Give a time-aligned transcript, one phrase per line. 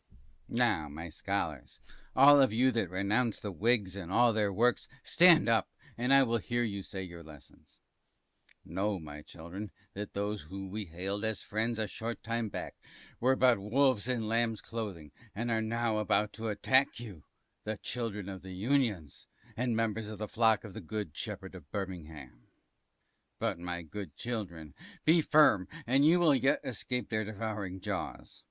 [0.00, 0.18] TUTOR.
[0.56, 1.78] Now my Scholars,
[2.16, 6.22] all of you that renounce the Whigs and all their works, stand up, and I
[6.22, 7.80] will hear you say your lessons.
[8.64, 12.76] Know my children, that those who we hailed as friends a short time back,
[13.20, 17.24] were but wolves in lamb's clothing, and are now about to attack you,
[17.64, 21.70] the children of the Unions and members of the flock of the good Shepherd of
[21.70, 22.46] Birmingham;
[23.38, 24.72] but my good children,
[25.04, 28.44] be firm, and you will yet escape their devouring jaws.